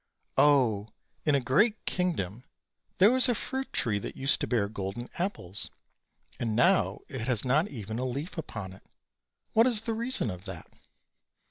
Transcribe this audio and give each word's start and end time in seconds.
"Oh! 0.39 0.87
in 1.27 1.35
a 1.35 1.39
great 1.39 1.85
kingdom 1.85 2.43
there 2.97 3.11
was 3.11 3.29
a 3.29 3.35
fruit 3.35 3.71
tree 3.71 3.99
that 3.99 4.17
used 4.17 4.41
to 4.41 4.47
bear 4.47 4.67
golden 4.67 5.11
apples, 5.19 5.69
and 6.39 6.55
now 6.55 7.01
it 7.07 7.27
has 7.27 7.45
not 7.45 7.67
even 7.67 7.99
a 7.99 8.05
leaf 8.05 8.35
upon 8.35 8.73
it; 8.73 8.81
what 9.53 9.67
is 9.67 9.81
the 9.81 9.93
reason 9.93 10.31
of 10.31 10.45
that?" 10.45 10.65